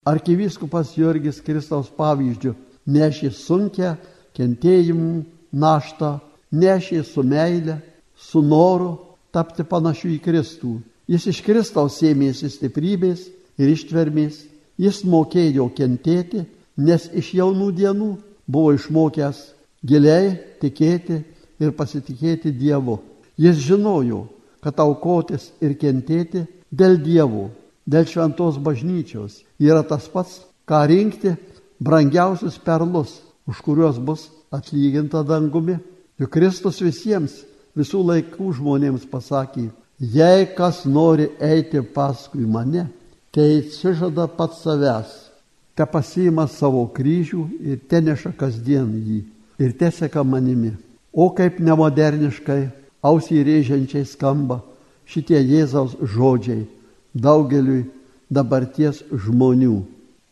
Arkivyskupas 0.10 0.96
Jurgis 0.98 1.42
Kristaus 1.46 1.90
pavyzdžių 1.94 2.54
nešė 2.90 3.30
sunkę 3.36 3.94
kentėjimų 4.38 5.24
naštą, 5.52 6.20
nešė 6.52 7.04
su 7.06 7.24
meile, 7.24 7.80
su 8.16 8.42
noru 8.42 8.96
tapti 9.34 9.66
panašiu 9.68 10.14
į 10.16 10.20
Kristų. 10.24 10.80
Jis 11.10 11.28
iš 11.32 11.42
Kristaus 11.46 12.00
ėmėsi 12.06 12.50
stiprybės 12.50 13.28
ir 13.60 13.74
ištvermės, 13.74 14.44
jis 14.80 15.04
mokėjo 15.06 15.70
kentėti, 15.78 16.46
nes 16.78 17.10
iš 17.14 17.34
jaunų 17.42 17.72
dienų 17.78 18.10
buvo 18.50 18.74
išmokęs 18.78 19.42
giliai 19.86 20.36
tikėti 20.62 21.22
ir 21.60 21.74
pasitikėti 21.76 22.54
Dievu. 22.56 23.00
Jis 23.40 23.60
žinojo, 23.64 24.26
kad 24.64 24.80
aukotis 24.80 25.52
ir 25.64 25.76
kentėti 25.80 26.46
dėl 26.72 26.98
Dievo 27.04 27.50
dėl 27.88 28.08
šventos 28.10 28.60
bažnyčios 28.62 29.44
yra 29.60 29.84
tas 29.84 30.08
pats, 30.12 30.42
ką 30.68 30.84
rinkti 30.90 31.36
brangiausius 31.80 32.60
perlus, 32.62 33.22
už 33.48 33.62
kuriuos 33.66 33.98
bus 33.98 34.30
atlyginta 34.52 35.24
dangumi. 35.24 35.80
Juk 36.20 36.34
Kristus 36.36 36.82
visiems, 36.84 37.46
visų 37.78 38.04
laikų 38.04 38.52
žmonėms 38.58 39.08
pasakė, 39.10 39.70
jei 40.00 40.48
kas 40.56 40.84
nori 40.86 41.30
eiti 41.40 41.82
paskui 41.82 42.44
mane, 42.44 42.90
tai 43.32 43.62
atsižada 43.62 44.28
pats 44.28 44.64
savęs, 44.66 45.14
te 45.76 45.86
pasiima 45.88 46.48
savo 46.52 46.84
kryžių 46.92 47.44
ir 47.64 47.80
te 47.88 48.02
neša 48.04 48.34
kasdien 48.36 48.90
jį 49.00 49.22
ir 49.64 49.76
teseka 49.80 50.24
manimi. 50.24 50.74
O 51.14 51.30
kaip 51.36 51.62
nemoderniškai, 51.64 52.68
ausį 53.02 53.40
rėžiančiai 53.48 54.06
skamba 54.06 54.60
šitie 55.10 55.40
Jėzaus 55.40 55.96
žodžiai 56.04 56.68
daugeliui 57.14 57.86
dabarties 58.30 59.02
žmonių 59.10 59.78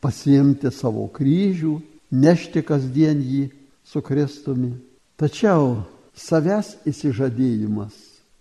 pasiimti 0.03 0.71
savo 0.71 1.07
kryžių, 1.13 1.77
nešti 2.11 2.61
kasdien 2.65 3.21
jį 3.21 3.47
su 3.87 4.01
Kristumi. 4.05 4.75
Tačiau 5.17 5.81
savęs 6.13 6.75
įsižadėjimas, 6.87 7.95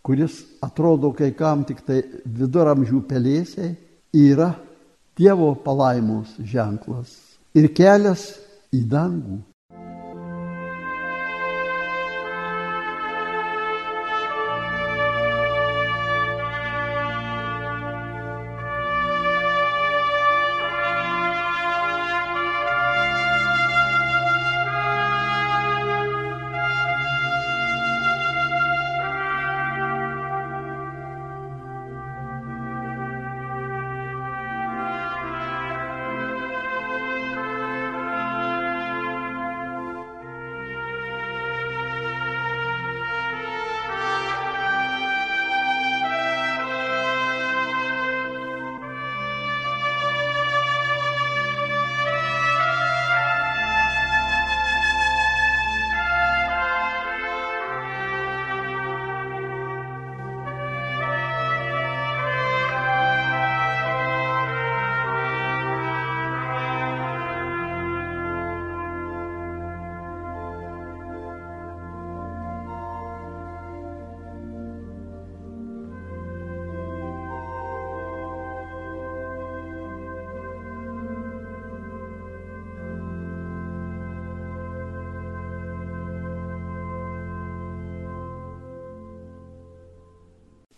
kuris 0.05 0.43
atrodo 0.63 1.13
kai 1.17 1.33
kam 1.35 1.65
tik 1.65 1.81
tai 1.87 2.03
viduramžių 2.25 3.03
pelėsiai, 3.09 3.75
yra 4.13 4.55
Dievo 5.17 5.55
palaimos 5.65 6.35
ženklas 6.45 7.15
ir 7.57 7.71
kelias 7.73 8.35
į 8.69 8.83
dangų. 8.85 9.39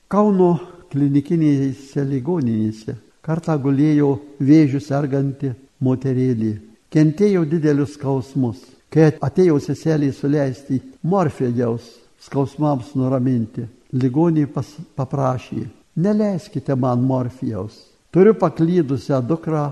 Kauno 0.08 0.54
klinikinėse 0.88 2.00
ligoninėse 2.08 2.94
kartą 3.20 3.58
gulėjo 3.60 4.14
vėžių 4.40 4.78
serganti 4.80 5.50
moterėlį. 5.84 6.52
Kentėjo 6.88 7.42
didelius 7.44 7.92
skausmus. 7.98 8.62
Kai 8.88 9.10
atėjo 9.20 9.58
seselį 9.60 10.08
suleisti 10.16 10.78
morfėjaus 11.04 11.90
skausmams 12.24 12.94
nuraminti, 12.96 13.66
ligoniai 13.92 14.48
pas, 14.48 14.70
paprašė, 14.96 15.66
neleiskite 16.00 16.72
man 16.72 17.04
morfijaus. 17.04 17.76
Turiu 18.08 18.32
paklydusią 18.32 19.20
dukrą, 19.28 19.66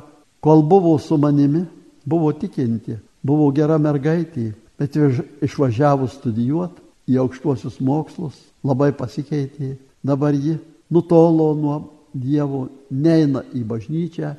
kol 0.44 0.61
buvo 0.68 0.99
su 1.01 1.16
manimi, 1.16 1.64
buvo 2.05 2.35
tikinti, 2.37 2.99
buvo 3.25 3.49
gera 3.57 3.81
mergaitė, 3.81 4.51
bet 4.77 5.01
išvažiavus 5.49 6.20
studijuoti 6.20 6.85
į 7.09 7.22
aukštuosius 7.25 7.81
mokslus 7.81 8.37
labai 8.61 8.92
pasikeitė 8.92 9.79
Dabar 10.07 10.35
ji 10.35 10.57
nutolo 10.90 11.53
nuo 11.59 11.77
Dievo, 12.16 12.62
neina 12.90 13.42
į 13.53 13.61
bažnyčią, 13.69 14.31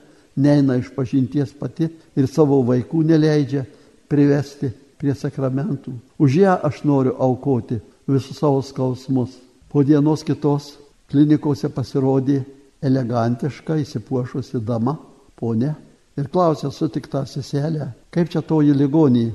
neina 0.41 0.77
iš 0.79 0.87
pažinties 0.95 1.51
pati 1.59 1.89
ir 2.17 2.25
savo 2.31 2.63
vaikų 2.65 3.03
neleidžia 3.05 3.65
privesti 4.09 4.71
prie 4.97 5.13
sakramentų. 5.13 5.93
Už 6.17 6.39
ją 6.41 6.55
aš 6.65 6.81
noriu 6.89 7.13
aukoti 7.21 7.77
visus 8.07 8.39
savo 8.39 8.63
skausmus. 8.65 9.35
Po 9.69 9.83
dienos 9.83 10.23
kitos 10.25 10.77
klinikose 11.11 11.69
pasirodė 11.69 12.39
elegantiška 12.81 13.77
įsipuošusi 13.83 14.63
dama, 14.65 14.95
ponė, 15.37 15.75
ir 16.17 16.29
klausė 16.33 16.71
sutiktą 16.73 17.25
seselę, 17.29 17.91
kaip 18.09 18.31
čia 18.33 18.41
toji 18.41 18.73
ligonį 18.73 19.27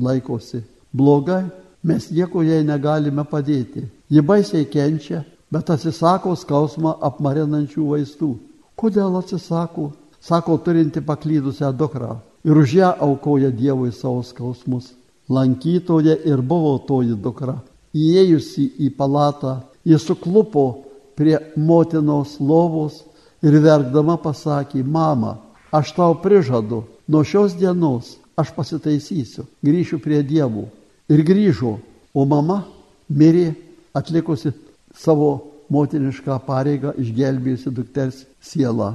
laikosi. 0.00 0.62
Blogai, 0.92 1.44
mes 1.84 2.08
nieko 2.10 2.42
jai 2.46 2.62
negalime 2.64 3.24
padėti. 3.28 3.84
Ji 4.10 4.24
baisiai 4.26 4.66
kenčia, 4.70 5.22
bet 5.50 5.70
atsisako 5.74 6.36
skausmą 6.38 6.96
apmarinančių 7.10 7.86
vaistų. 7.92 8.30
Kodėl 8.78 9.18
atsisako? 9.20 9.90
Sako 10.20 10.58
turinti 10.60 11.00
paklydusią 11.00 11.72
dukrą 11.72 12.18
ir 12.44 12.56
už 12.56 12.74
ją 12.74 12.90
aukoja 12.98 13.50
Dievui 13.50 13.92
savo 13.92 14.22
skausmus. 14.22 14.92
Lankytoje 15.28 16.16
ir 16.26 16.42
buvo 16.42 16.78
toji 16.78 17.14
dukra. 17.14 17.60
Įėjusi 17.94 18.66
į 18.86 18.90
palatą, 18.96 19.60
ji 19.84 19.98
suklupo 19.98 20.84
prie 21.16 21.38
motinos 21.56 22.38
lovos 22.40 23.04
ir 23.42 23.56
verkdama 23.62 24.16
pasakė, 24.20 24.82
mama, 24.84 25.38
aš 25.72 25.94
tau 25.96 26.16
prižadu, 26.22 26.84
nuo 27.08 27.22
šios 27.24 27.54
dienos 27.58 28.16
aš 28.36 28.52
pasitaisysiu, 28.56 29.46
grįšiu 29.62 30.00
prie 30.02 30.22
dievų. 30.22 30.66
Ir 31.10 31.22
grįžo, 31.26 31.78
o 32.14 32.24
mama 32.26 32.64
mirė 33.08 33.54
atlikusi 33.94 34.52
savo 34.94 35.30
motinišką 35.70 36.40
pareigą 36.46 36.94
išgelbėjusi 36.98 37.72
dukters 37.74 38.24
sielą. 38.42 38.94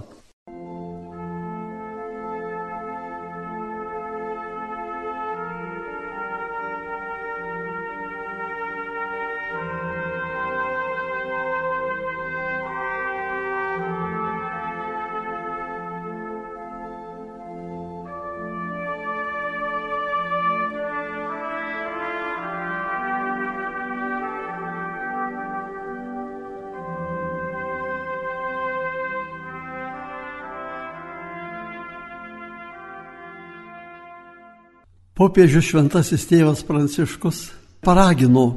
Popiežius 35.15 35.69
šventasis 35.69 36.25
tėvas 36.28 36.60
Pranciškus 36.67 37.38
paragino 37.80 38.49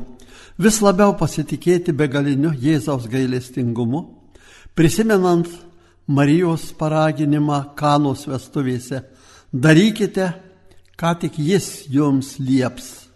vis 0.58 0.80
labiau 0.82 1.12
pasitikėti 1.14 1.92
begaliniu 1.94 2.50
Jėzaus 2.50 3.04
gailestingumu, 3.06 4.00
prisimenant 4.74 5.46
Marijos 6.10 6.72
paraginimą 6.74 7.60
kanos 7.78 8.24
vestuvėse- 8.26 9.04
darykite, 9.66 10.34
ką 10.98 11.12
tik 11.20 11.38
jis 11.38 11.86
jums 11.86 12.40
lieps. 12.40 13.06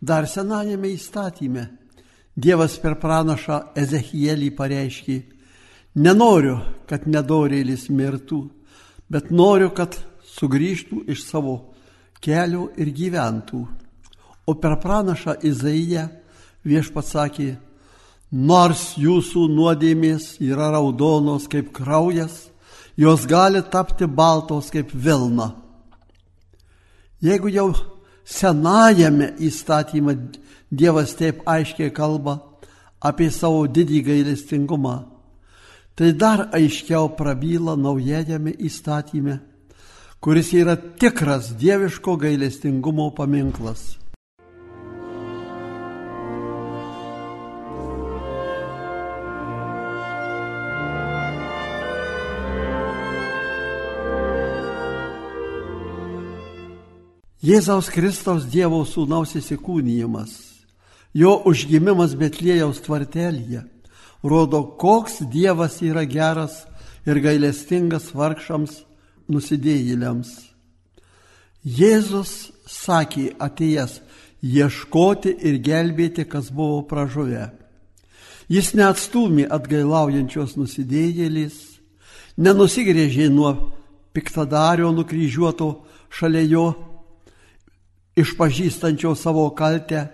Dar 0.00 0.28
senajame 0.30 0.94
įstatyme 0.94 1.70
Dievas 2.38 2.78
per 2.78 2.94
pranašą 3.02 3.74
Ezechielį 3.74 4.54
pareiškė, 4.54 5.22
nenoriu, 5.96 6.62
kad 6.86 7.02
nedorėlis 7.06 7.90
mirtų, 7.90 8.48
bet 9.10 9.32
noriu, 9.32 9.74
kad 9.74 9.98
sugrįžtų 10.38 11.08
iš 11.08 11.24
savo 11.24 11.69
kelio 12.20 12.68
ir 12.76 12.92
gyventų. 12.94 13.64
O 14.46 14.54
per 14.54 14.76
pranašą 14.82 15.38
Izaiją 15.46 16.08
viešpats 16.66 17.14
sakė, 17.14 17.54
nors 18.30 18.94
jūsų 19.00 19.46
nuodėmės 19.50 20.36
yra 20.44 20.70
raudonos 20.74 21.48
kaip 21.50 21.72
kraujas, 21.74 22.50
jos 22.96 23.26
gali 23.26 23.62
tapti 23.62 24.06
baltos 24.06 24.70
kaip 24.70 24.92
vilna. 24.92 25.54
Jeigu 27.20 27.50
jau 27.52 27.72
senajame 28.24 29.34
įstatymą 29.40 30.16
Dievas 30.70 31.16
taip 31.18 31.40
aiškiai 31.50 31.90
kalba 31.90 32.36
apie 33.02 33.26
savo 33.34 33.64
didį 33.66 34.04
gailestingumą, 34.06 35.00
tai 35.98 36.12
dar 36.14 36.44
aiškiau 36.54 37.08
prabyla 37.18 37.74
naujajame 37.74 38.52
įstatyme 38.54 39.40
kuris 40.20 40.52
yra 40.52 40.76
tikras 40.76 41.58
dieviško 41.60 42.16
gailestingumo 42.16 43.08
paminklas. 43.16 43.96
Jėzaus 57.40 57.88
Kristaus 57.88 58.44
Dievo 58.44 58.82
sūnaus 58.84 59.32
įsikūnijimas, 59.40 60.34
jo 61.16 61.38
užgimimas 61.48 62.12
Betlėjaus 62.20 62.82
tvartelėje, 62.84 63.62
rodo, 64.20 64.60
koks 64.76 65.22
Dievas 65.32 65.80
yra 65.80 66.04
geras 66.04 66.66
ir 67.08 67.22
gailestingas 67.24 68.12
vargšams 68.12 68.82
nusidėjėliams. 69.30 70.30
Jėzus 71.64 72.50
sakė 72.66 73.30
atėjęs 73.38 74.00
ieškoti 74.42 75.34
ir 75.44 75.58
gelbėti, 75.60 76.24
kas 76.24 76.48
buvo 76.52 76.82
pražuvę. 76.88 77.50
Jis 78.50 78.72
neatstumė 78.74 79.46
atgailaujančios 79.52 80.56
nusidėjėlės, 80.58 81.58
nenusigrėžė 82.40 83.28
nuo 83.30 83.52
piktadario 84.16 84.90
nukryžiuoto 84.94 85.68
šalia 86.10 86.42
jo, 86.48 86.64
išpažįstančio 88.18 89.14
savo 89.14 89.44
kaltę 89.54 90.08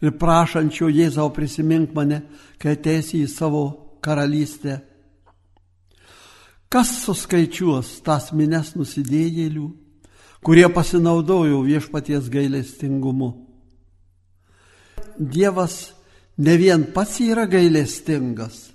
ir 0.00 0.14
prašančio 0.20 0.88
Jėzau 0.92 1.32
prisimink 1.34 1.96
mane, 1.96 2.22
kai 2.60 2.76
ateisi 2.76 3.24
į 3.24 3.32
savo 3.32 3.64
karalystę. 4.04 4.78
Kas 6.70 6.90
suskaičiuos 7.02 7.96
tas 8.06 8.28
mines 8.30 8.76
nusidėjėlių, 8.78 9.64
kurie 10.46 10.68
pasinaudojo 10.70 11.64
viešpaties 11.66 12.28
gailestingumu? 12.30 13.32
Dievas 15.18 15.90
ne 16.38 16.54
vien 16.60 16.84
pats 16.94 17.18
yra 17.26 17.48
gailestingas, 17.50 18.68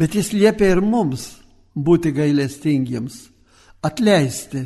bet 0.00 0.16
jis 0.16 0.32
liepia 0.32 0.72
ir 0.72 0.80
mums 0.80 1.26
būti 1.76 2.14
gailestingiems, 2.16 3.20
atleisti 3.84 4.64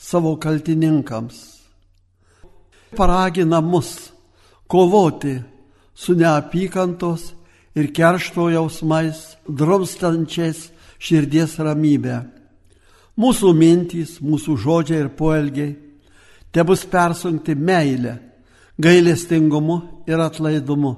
savo 0.00 0.38
kaltininkams. 0.40 1.36
Paragina 2.96 3.60
mus 3.60 4.08
kovoti 4.64 5.36
su 5.92 6.16
neapykantos 6.16 7.34
ir 7.76 7.92
keršto 7.92 8.48
jausmais, 8.56 9.36
drumstančiais 9.44 10.70
širdies 11.00 11.56
ramybę. 11.58 12.20
Mūsų 13.20 13.52
mintys, 13.56 14.18
mūsų 14.22 14.56
žodžiai 14.60 15.04
ir 15.04 15.08
poelgiai 15.16 15.76
te 16.52 16.64
bus 16.66 16.84
persunkti 16.88 17.54
meilę 17.54 18.18
gailestingumu 18.80 20.04
ir 20.06 20.20
atlaidumu. 20.20 20.94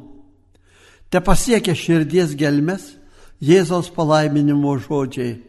Te 1.10 1.20
pasiekia 1.20 1.74
širdies 1.76 2.36
gelmes 2.38 2.92
Jėzaus 3.42 3.88
palaiminimo 3.90 4.76
žodžiai. 4.78 5.40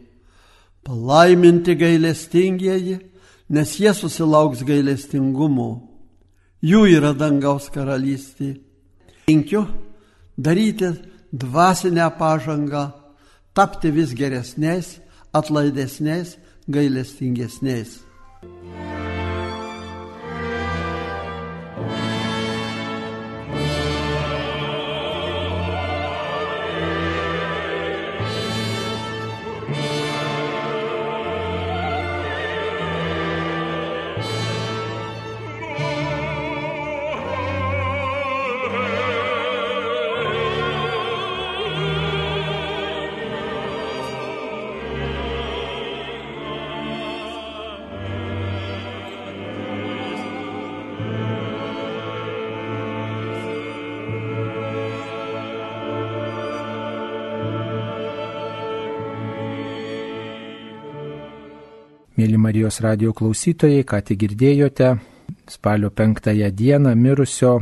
Palaiminti 0.84 1.76
gailestingieji, 1.78 2.98
nes 3.48 3.74
jie 3.78 3.92
susilauks 3.94 4.64
gailestingumo. 4.66 5.68
Jų 6.64 6.82
yra 6.96 7.12
dangaus 7.14 7.70
karalystė. 7.70 8.56
Linkiu 9.28 9.62
daryti 10.36 10.90
dvasinę 11.32 12.08
pažangą, 12.18 12.84
tapti 13.54 13.90
vis 13.90 14.14
geresniais, 14.14 15.00
atlaidesniais, 15.32 16.38
gailestingesniais. 16.68 18.00
Mėly 62.14 62.36
Marijos 62.38 62.76
radio 62.78 63.10
klausytojai, 63.10 63.82
ką 63.82 63.98
tik 64.06 64.20
girdėjote, 64.20 64.92
spalio 65.50 65.88
penktąją 65.90 66.52
dieną 66.54 66.92
mirusio 66.94 67.56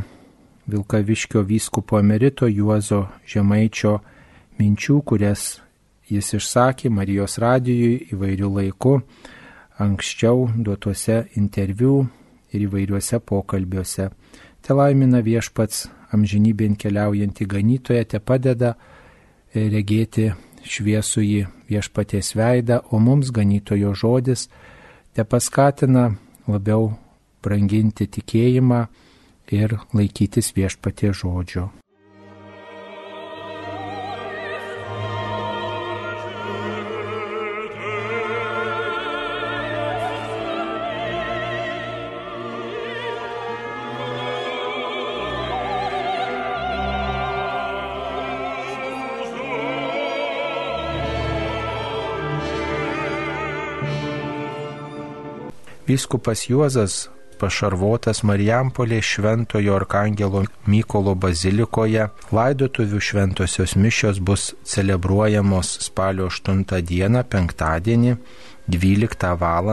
Vilkaviškio 0.69 1.41
vyskupo 1.49 1.97
emerito 1.97 2.45
Juozo 2.45 3.07
Žemaičio 3.25 3.95
minčių, 4.59 4.99
kurias 5.09 5.47
jis 6.13 6.29
išsakė 6.37 6.93
Marijos 6.93 7.39
radijui 7.41 8.11
įvairių 8.13 8.53
laikų, 8.59 8.95
anksčiau 9.81 10.45
duotuose 10.53 11.23
interviu 11.41 12.03
ir 12.53 12.69
įvairiuose 12.69 13.25
pokalbiuose. 13.25 14.11
Te 14.61 14.77
laimina 14.77 15.25
viešpats 15.25 15.87
amžinybėn 16.13 16.77
keliaujantį 16.77 17.49
ganytoją, 17.57 18.05
te 18.05 18.21
padeda 18.21 18.77
regėti 19.57 20.35
šviesų 20.65 21.25
į 21.27 21.41
viešpaties 21.71 22.35
veidą, 22.39 22.81
o 22.91 22.99
mums 23.03 23.33
ganytojo 23.35 23.95
žodis 23.95 24.49
te 25.15 25.25
paskatina 25.25 26.13
labiau 26.49 26.93
branginti 27.43 28.07
tikėjimą 28.07 28.87
ir 29.53 29.79
laikytis 29.93 30.53
viešpaties 30.57 31.23
žodžio. 31.25 31.71
Vyskupas 55.93 56.47
Juozas 56.49 56.93
pašarvotas 57.37 58.23
Marijampolė 58.25 59.01
Šventojo 59.05 59.75
Arkangelo 59.77 60.41
Mykolo 60.73 61.13
bazilikoje. 61.25 62.07
Laidotuvių 62.33 63.01
šventosios 63.09 63.75
mišios 63.77 64.21
bus 64.25 64.47
celebruojamos 64.73 65.75
spalio 65.85 66.31
8 66.31 66.65
dieną, 66.89 67.25
penktadienį, 67.35 68.15
12 68.77 69.35
val. 69.43 69.69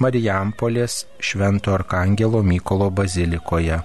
Marijampolės 0.00 1.02
Švento 1.20 1.76
Arkangelo 1.76 2.40
Mykolo 2.54 2.88
bazilikoje. 3.02 3.82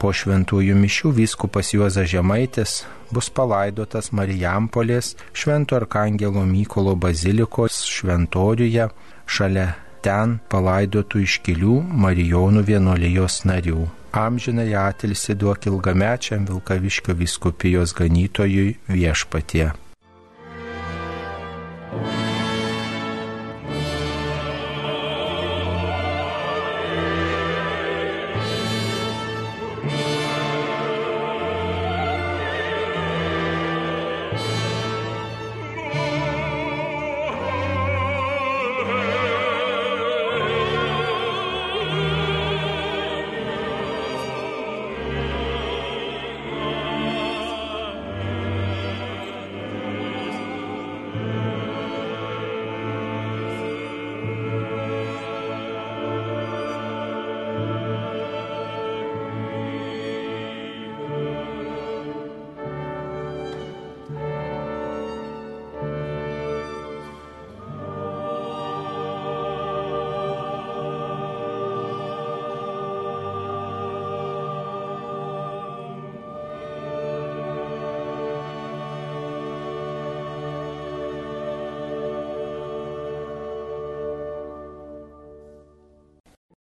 Po 0.00 0.16
šventųjų 0.16 0.80
mišių 0.80 1.14
vyskupas 1.20 1.76
Juozas 1.76 2.08
Žemaitis 2.16 2.80
bus 3.12 3.28
palaidotas 3.28 4.12
Marijampolės 4.16 5.14
Švento 5.36 5.76
Arkangelo 5.82 6.48
Mykolo 6.48 6.96
bazilikos 6.96 7.84
šventoriuje 7.92 8.92
šalia 9.26 9.72
ten 10.04 10.38
palaidotų 10.52 11.24
iškilių 11.24 11.76
Marijonų 12.04 12.64
vienolijos 12.68 13.42
narių. 13.48 13.86
Amžinai 14.14 14.68
atilsi 14.78 15.34
duok 15.34 15.66
ilgamečiam 15.66 16.44
Vilkaviškio 16.46 17.16
viskupijos 17.18 17.96
ganytojui 17.98 18.76
viešpatie. 18.86 19.72